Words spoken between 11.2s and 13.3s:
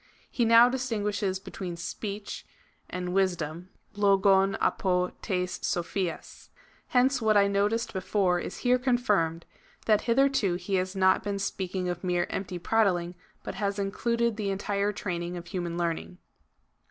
been speaking of mere empty prattling,